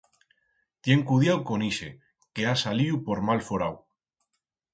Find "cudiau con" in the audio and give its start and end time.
1.11-1.65